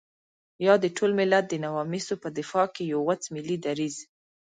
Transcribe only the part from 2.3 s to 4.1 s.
دفاع کې يو غوڅ ملي دريځ.